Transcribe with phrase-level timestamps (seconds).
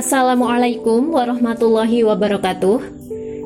[0.00, 2.80] Assalamualaikum warahmatullahi wabarakatuh.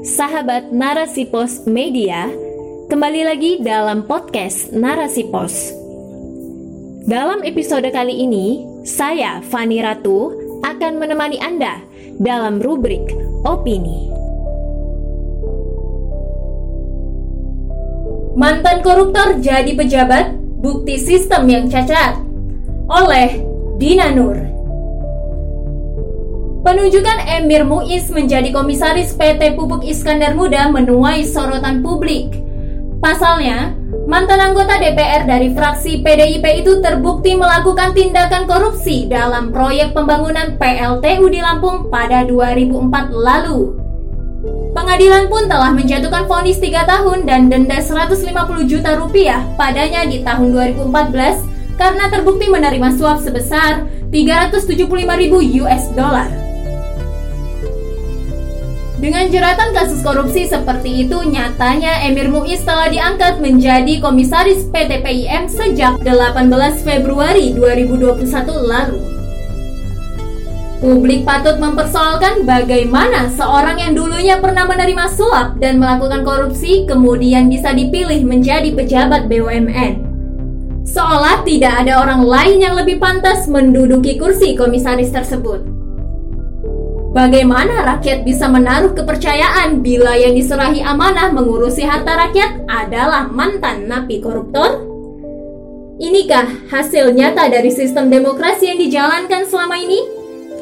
[0.06, 2.30] Sahabat Narasi Pos Media,
[2.86, 5.74] kembali lagi dalam podcast Narasi Pos.
[7.10, 10.30] Dalam episode kali ini, saya Fani Ratu
[10.62, 11.82] akan menemani Anda
[12.22, 13.02] dalam rubrik
[13.42, 14.14] opini.
[18.38, 22.14] Mantan koruptor jadi pejabat, bukti sistem yang cacat.
[22.86, 23.42] Oleh
[23.74, 24.53] Dina Nur.
[26.64, 32.40] Penunjukan Emir Muiz menjadi komisaris PT Pupuk Iskandar Muda menuai sorotan publik.
[33.04, 33.76] Pasalnya,
[34.08, 41.28] mantan anggota DPR dari fraksi PDIP itu terbukti melakukan tindakan korupsi dalam proyek pembangunan PLTU
[41.28, 43.76] di Lampung pada 2004 lalu.
[44.72, 48.24] Pengadilan pun telah menjatuhkan vonis 3 tahun dan denda 150
[48.64, 50.48] juta rupiah padanya di tahun
[50.80, 54.80] 2014 karena terbukti menerima suap sebesar 375
[55.20, 56.43] ribu US dollar.
[59.04, 65.44] Dengan jeratan kasus korupsi seperti itu, nyatanya Emir Muiz telah diangkat menjadi komisaris PT PIM
[65.44, 66.48] sejak 18
[66.80, 68.24] Februari 2021
[68.64, 68.96] lalu.
[70.80, 77.76] Publik patut mempersoalkan bagaimana seorang yang dulunya pernah menerima suap dan melakukan korupsi kemudian bisa
[77.76, 80.00] dipilih menjadi pejabat BUMN.
[80.88, 85.73] Seolah tidak ada orang lain yang lebih pantas menduduki kursi komisaris tersebut.
[87.14, 94.18] Bagaimana rakyat bisa menaruh kepercayaan bila yang diserahi amanah mengurusi harta rakyat adalah mantan napi
[94.18, 94.82] koruptor?
[96.02, 100.02] Inikah hasil nyata dari sistem demokrasi yang dijalankan selama ini?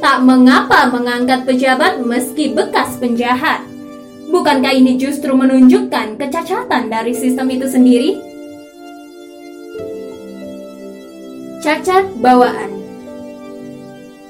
[0.05, 3.64] Tak mengapa mengangkat pejabat meski bekas penjahat.
[4.28, 8.20] Bukankah ini justru menunjukkan kecacatan dari sistem itu sendiri?
[11.64, 12.72] Cacat bawaan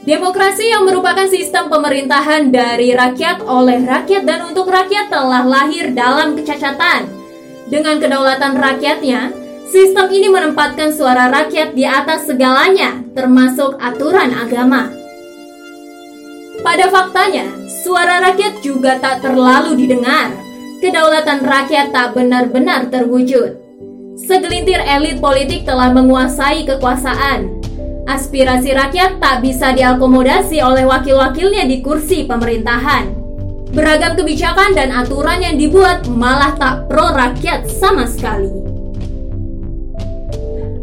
[0.03, 6.34] Demokrasi yang merupakan sistem pemerintahan dari rakyat oleh rakyat dan untuk rakyat telah lahir dalam
[6.34, 7.06] kecacatan.
[7.71, 9.31] Dengan kedaulatan rakyatnya,
[9.71, 14.91] sistem ini menempatkan suara rakyat di atas segalanya, termasuk aturan agama.
[16.66, 17.47] Pada faktanya,
[17.87, 20.34] suara rakyat juga tak terlalu didengar.
[20.82, 23.54] Kedaulatan rakyat tak benar-benar terwujud.
[24.19, 27.62] Segelintir elit politik telah menguasai kekuasaan,
[28.12, 33.09] Aspirasi rakyat tak bisa diakomodasi oleh wakil-wakilnya di kursi pemerintahan.
[33.73, 38.53] Beragam kebijakan dan aturan yang dibuat malah tak pro rakyat sama sekali.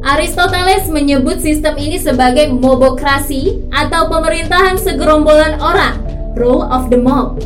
[0.02, 6.02] Aristoteles menyebut sistem ini sebagai mobokrasi atau pemerintahan segerombolan orang,
[6.34, 7.38] rule of the mob.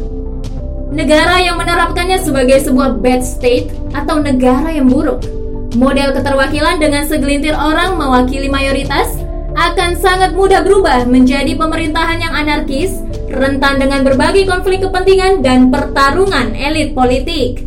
[0.95, 5.27] Negara yang menerapkannya sebagai sebuah bad state atau negara yang buruk.
[5.75, 9.22] Model keterwakilan dengan segelintir orang mewakili mayoritas
[9.53, 16.57] akan sangat mudah berubah menjadi pemerintahan yang anarkis, rentan dengan berbagai konflik kepentingan dan pertarungan
[16.57, 17.65] elit politik.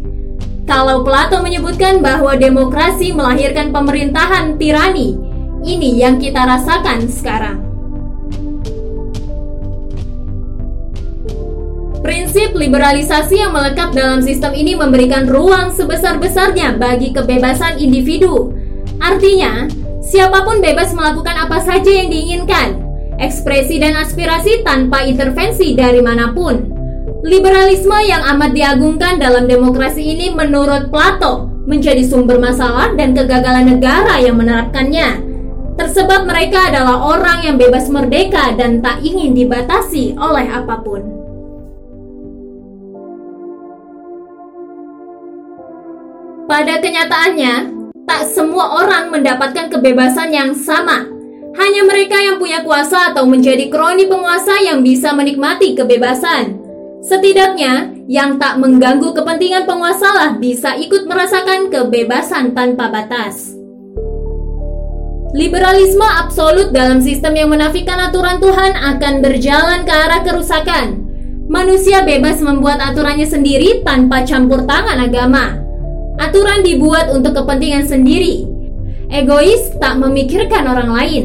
[0.67, 5.15] Kalau Plato menyebutkan bahwa demokrasi melahirkan pemerintahan tirani,
[5.63, 7.63] ini yang kita rasakan sekarang.
[12.03, 18.55] Prinsip liberalisasi yang melekat dalam sistem ini memberikan ruang sebesar-besarnya bagi kebebasan individu.
[19.03, 19.67] Artinya,
[20.07, 22.79] Siapa pun bebas melakukan apa saja yang diinginkan,
[23.19, 26.63] ekspresi dan aspirasi tanpa intervensi dari mana pun.
[27.27, 34.23] Liberalisme yang amat diagungkan dalam demokrasi ini menurut Plato menjadi sumber masalah dan kegagalan negara
[34.23, 35.27] yang menerapkannya.
[35.75, 41.03] Tersebab mereka adalah orang yang bebas merdeka dan tak ingin dibatasi oleh apa pun.
[46.47, 47.76] Pada kenyataannya,
[48.07, 51.11] tak semua orang mendapatkan kebebasan yang sama.
[51.59, 56.63] Hanya mereka yang punya kuasa atau menjadi kroni penguasa yang bisa menikmati kebebasan.
[57.03, 63.55] Setidaknya, yang tak mengganggu kepentingan penguasa lah bisa ikut merasakan kebebasan tanpa batas.
[65.35, 71.03] Liberalisme absolut dalam sistem yang menafikan aturan Tuhan akan berjalan ke arah kerusakan.
[71.51, 75.66] Manusia bebas membuat aturannya sendiri tanpa campur tangan agama.
[76.17, 78.49] Aturan dibuat untuk kepentingan sendiri.
[79.13, 81.25] Egois tak memikirkan orang lain.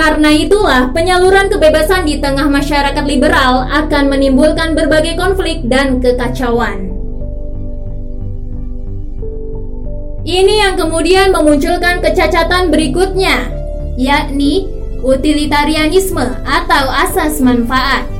[0.00, 6.88] Karena itulah, penyaluran kebebasan di tengah masyarakat liberal akan menimbulkan berbagai konflik dan kekacauan.
[10.24, 13.50] Ini yang kemudian memunculkan kecacatan berikutnya,
[14.00, 14.68] yakni
[15.04, 18.19] utilitarianisme atau asas manfaat.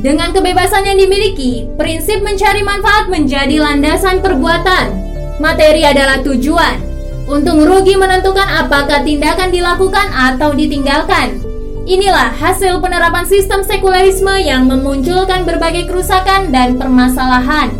[0.00, 4.88] Dengan kebebasan yang dimiliki, prinsip mencari manfaat menjadi landasan perbuatan.
[5.36, 6.80] Materi adalah tujuan.
[7.28, 11.38] Untung rugi menentukan apakah tindakan dilakukan atau ditinggalkan.
[11.84, 17.74] Inilah hasil penerapan sistem sekularisme yang memunculkan berbagai kerusakan dan permasalahan.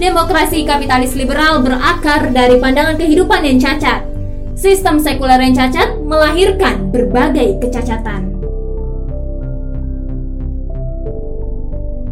[0.00, 4.06] Demokrasi kapitalis liberal berakar dari pandangan kehidupan yang cacat.
[4.58, 8.31] Sistem sekuler yang cacat melahirkan berbagai kecacatan.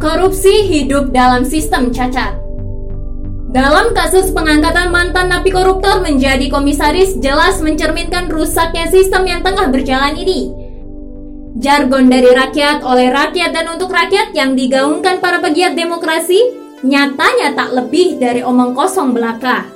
[0.00, 2.32] Korupsi hidup dalam sistem cacat.
[3.52, 10.16] Dalam kasus pengangkatan mantan napi koruptor menjadi komisaris jelas mencerminkan rusaknya sistem yang tengah berjalan
[10.16, 10.56] ini.
[11.60, 16.48] Jargon dari rakyat oleh rakyat dan untuk rakyat yang digaungkan para pegiat demokrasi
[16.80, 19.68] nyatanya tak lebih dari omong kosong belaka.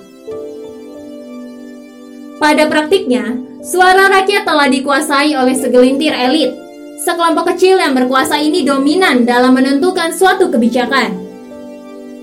[2.40, 3.28] Pada praktiknya,
[3.60, 6.63] suara rakyat telah dikuasai oleh segelintir elit.
[7.04, 11.12] Sekelompok kecil yang berkuasa ini dominan dalam menentukan suatu kebijakan.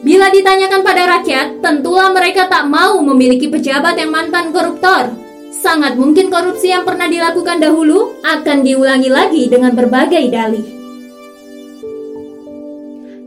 [0.01, 5.13] Bila ditanyakan pada rakyat, tentulah mereka tak mau memiliki pejabat yang mantan koruptor
[5.61, 10.65] sangat mungkin korupsi yang pernah dilakukan dahulu akan diulangi lagi dengan berbagai dalih.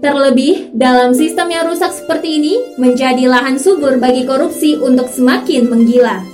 [0.02, 6.33] Terlebih, dalam sistem yang rusak seperti ini, menjadi lahan subur bagi korupsi untuk semakin menggila.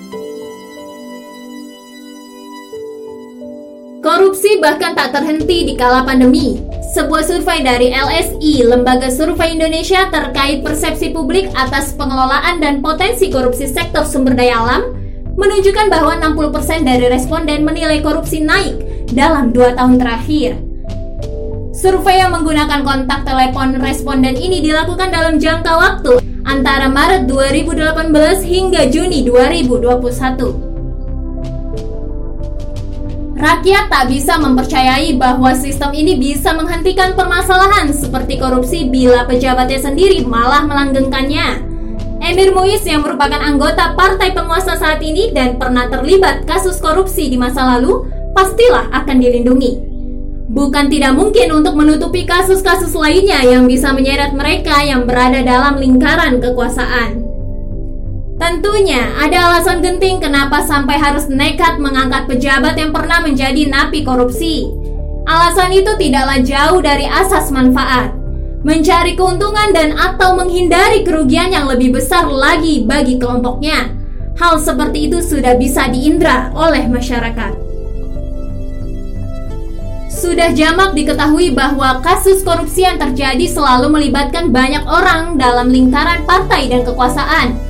[4.20, 6.60] Korupsi bahkan tak terhenti di kala pandemi.
[6.92, 13.64] Sebuah survei dari LSI, Lembaga Survei Indonesia terkait persepsi publik atas pengelolaan dan potensi korupsi
[13.64, 14.92] sektor sumber daya alam,
[15.40, 20.60] menunjukkan bahwa 60% dari responden menilai korupsi naik dalam dua tahun terakhir.
[21.72, 28.12] Survei yang menggunakan kontak telepon responden ini dilakukan dalam jangka waktu antara Maret 2018
[28.44, 30.69] hingga Juni 2021.
[33.40, 40.20] Rakyat tak bisa mempercayai bahwa sistem ini bisa menghentikan permasalahan seperti korupsi bila pejabatnya sendiri
[40.28, 41.64] malah melanggengkannya.
[42.20, 47.40] Emir Muiz yang merupakan anggota partai penguasa saat ini dan pernah terlibat kasus korupsi di
[47.40, 49.88] masa lalu, pastilah akan dilindungi.
[50.52, 56.44] Bukan tidak mungkin untuk menutupi kasus-kasus lainnya yang bisa menyeret mereka yang berada dalam lingkaran
[56.44, 57.19] kekuasaan.
[58.50, 64.66] Tentunya ada alasan genting kenapa sampai harus nekat mengangkat pejabat yang pernah menjadi napi korupsi.
[65.22, 68.10] Alasan itu tidaklah jauh dari asas manfaat
[68.66, 73.94] mencari keuntungan dan atau menghindari kerugian yang lebih besar lagi bagi kelompoknya.
[74.34, 77.54] Hal seperti itu sudah bisa diindra oleh masyarakat.
[80.10, 86.66] Sudah jamak diketahui bahwa kasus korupsi yang terjadi selalu melibatkan banyak orang dalam lingkaran partai
[86.66, 87.69] dan kekuasaan.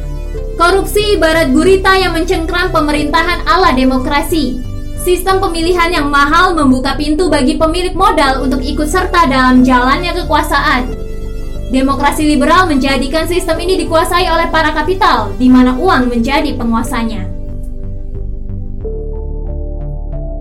[0.60, 4.60] Korupsi ibarat gurita yang mencengkram pemerintahan ala demokrasi.
[5.00, 10.92] Sistem pemilihan yang mahal membuka pintu bagi pemilik modal untuk ikut serta dalam jalannya kekuasaan.
[11.72, 17.24] Demokrasi liberal menjadikan sistem ini dikuasai oleh para kapital, di mana uang menjadi penguasanya.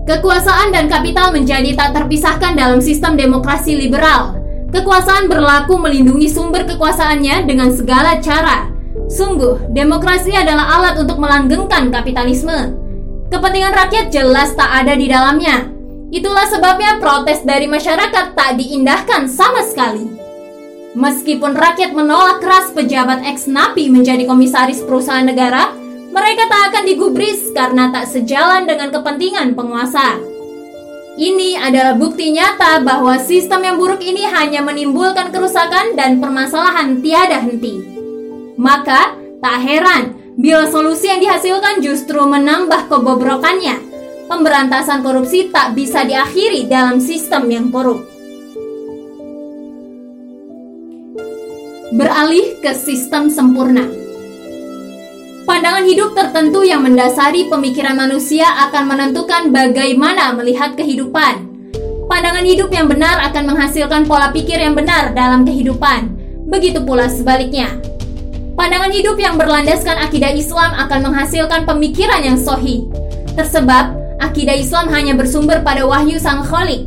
[0.04, 4.36] Kekuasaan dan kapital menjadi tak terpisahkan dalam sistem demokrasi liberal.
[4.68, 8.79] Kekuasaan berlaku melindungi sumber kekuasaannya dengan segala cara.
[9.10, 12.78] Sungguh, demokrasi adalah alat untuk melanggengkan kapitalisme.
[13.26, 15.66] Kepentingan rakyat jelas tak ada di dalamnya.
[16.14, 20.06] Itulah sebabnya protes dari masyarakat tak diindahkan sama sekali.
[20.94, 25.74] Meskipun rakyat menolak keras pejabat ex-napi menjadi komisaris perusahaan negara,
[26.10, 30.18] mereka tak akan digubris karena tak sejalan dengan kepentingan penguasa.
[31.18, 37.42] Ini adalah bukti nyata bahwa sistem yang buruk ini hanya menimbulkan kerusakan dan permasalahan tiada
[37.42, 37.89] henti.
[38.60, 43.76] Maka, tak heran Bila solusi yang dihasilkan justru menambah kebobrokannya,
[44.24, 48.00] pemberantasan korupsi tak bisa diakhiri dalam sistem yang korup.
[51.92, 53.84] Beralih ke sistem sempurna.
[55.44, 61.52] Pandangan hidup tertentu yang mendasari pemikiran manusia akan menentukan bagaimana melihat kehidupan.
[62.08, 66.16] Pandangan hidup yang benar akan menghasilkan pola pikir yang benar dalam kehidupan.
[66.48, 67.90] Begitu pula sebaliknya.
[68.60, 72.84] Pandangan hidup yang berlandaskan akidah Islam akan menghasilkan pemikiran yang sohi.
[73.32, 76.84] Tersebab, akidah Islam hanya bersumber pada wahyu sang kholik.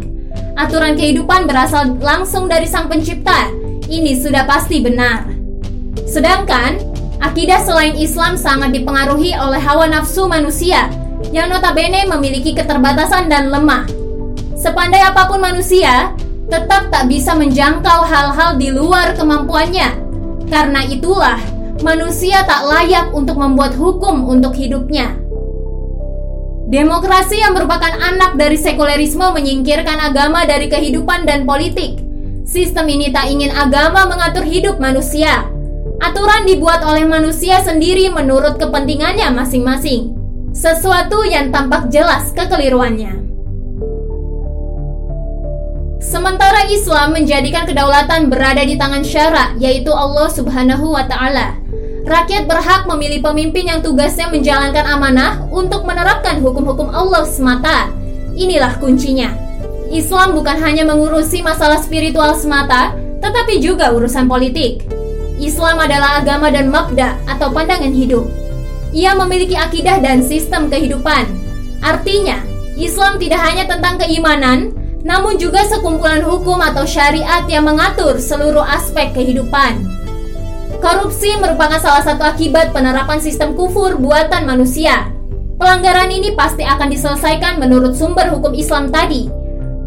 [0.54, 3.50] Aturan kehidupan berasal langsung dari sang pencipta.
[3.90, 5.26] Ini sudah pasti benar.
[6.06, 6.78] Sedangkan,
[7.26, 10.94] akidah selain Islam sangat dipengaruhi oleh hawa nafsu manusia
[11.34, 13.90] yang notabene memiliki keterbatasan dan lemah.
[14.54, 16.14] Sepandai apa pun manusia,
[16.54, 19.90] tetap tak bisa menjangkau hal-hal di luar kemampuannya.
[20.54, 21.42] Karena itulah,
[21.84, 25.20] manusia tak layak untuk membuat hukum untuk hidupnya.
[26.72, 32.00] Demokrasi yang merupakan anak dari sekulerisme menyingkirkan agama dari kehidupan dan politik.
[32.48, 35.46] Sistem ini tak ingin agama mengatur hidup manusia.
[36.02, 40.16] Aturan dibuat oleh manusia sendiri menurut kepentingannya masing-masing.
[40.56, 43.22] Sesuatu yang tampak jelas kekeliruannya.
[46.04, 51.63] Sementara Islam menjadikan kedaulatan berada di tangan syara, yaitu Allah Subhanahu wa taala.
[52.04, 57.88] Rakyat berhak memilih pemimpin yang tugasnya menjalankan amanah untuk menerapkan hukum-hukum Allah semata.
[58.36, 59.32] Inilah kuncinya.
[59.88, 62.92] Islam bukan hanya mengurusi masalah spiritual semata,
[63.24, 64.84] tetapi juga urusan politik.
[65.40, 68.28] Islam adalah agama dan mabda atau pandangan hidup.
[68.92, 71.24] Ia memiliki akidah dan sistem kehidupan.
[71.80, 72.44] Artinya,
[72.76, 74.76] Islam tidak hanya tentang keimanan,
[75.08, 80.03] namun juga sekumpulan hukum atau syariat yang mengatur seluruh aspek kehidupan.
[80.84, 85.08] Korupsi merupakan salah satu akibat penerapan sistem kufur buatan manusia.
[85.56, 89.32] Pelanggaran ini pasti akan diselesaikan menurut sumber hukum Islam tadi.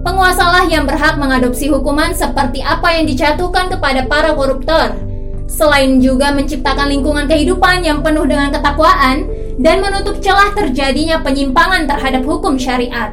[0.09, 4.97] Penguasalah yang berhak mengadopsi hukuman seperti apa yang dijatuhkan kepada para koruptor.
[5.45, 9.29] Selain juga menciptakan lingkungan kehidupan yang penuh dengan ketakwaan
[9.61, 13.13] dan menutup celah terjadinya penyimpangan terhadap hukum syariat.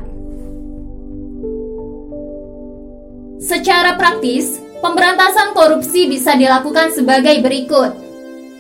[3.43, 7.95] Secara praktis, Pemberantasan korupsi bisa dilakukan sebagai berikut.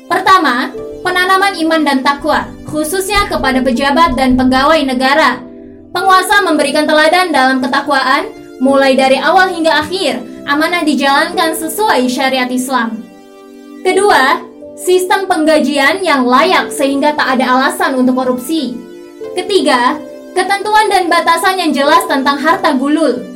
[0.07, 0.71] Pertama,
[1.03, 5.43] penanaman iman dan takwa, khususnya kepada pejabat dan pegawai negara.
[5.91, 8.31] Penguasa memberikan teladan dalam ketakwaan,
[8.63, 13.03] mulai dari awal hingga akhir, amanah dijalankan sesuai syariat Islam.
[13.83, 14.39] Kedua,
[14.79, 18.79] sistem penggajian yang layak sehingga tak ada alasan untuk korupsi.
[19.35, 19.99] Ketiga,
[20.31, 23.32] ketentuan dan batasan yang jelas tentang harta gulul,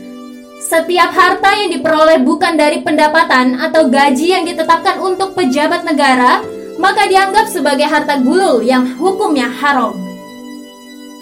[0.68, 6.44] setiap harta yang diperoleh bukan dari pendapatan atau gaji yang ditetapkan untuk pejabat negara,
[6.76, 9.96] maka dianggap sebagai harta gulul yang hukumnya haram.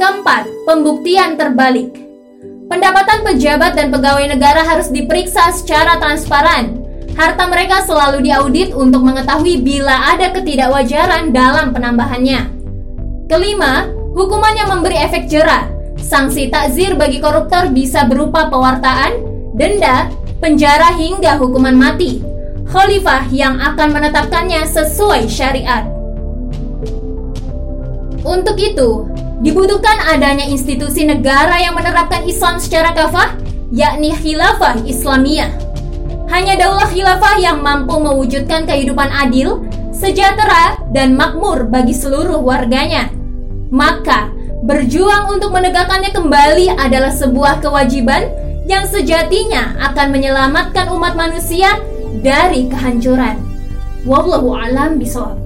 [0.02, 1.94] Keempat, pembuktian terbalik.
[2.66, 6.82] Pendapatan pejabat dan pegawai negara harus diperiksa secara transparan.
[7.14, 12.50] Harta mereka selalu diaudit untuk mengetahui bila ada ketidakwajaran dalam penambahannya.
[13.30, 13.88] Kelima,
[14.18, 20.12] hukuman yang memberi efek jerah Sanksi takzir bagi koruptor bisa berupa pewartaan, denda,
[20.44, 22.20] penjara hingga hukuman mati.
[22.68, 25.88] Khalifah yang akan menetapkannya sesuai syariat.
[28.26, 29.06] Untuk itu,
[29.46, 33.38] dibutuhkan adanya institusi negara yang menerapkan Islam secara kafah,
[33.72, 35.54] yakni khilafah Islamiyah.
[36.26, 39.62] Hanya daulah khilafah yang mampu mewujudkan kehidupan adil,
[39.94, 43.14] sejahtera, dan makmur bagi seluruh warganya.
[43.70, 44.34] Maka,
[44.66, 48.26] Berjuang untuk menegakkannya kembali adalah sebuah kewajiban
[48.66, 51.78] yang sejatinya akan menyelamatkan umat manusia
[52.26, 53.38] dari kehancuran.
[54.06, 55.45] Wallahu alam bisawab.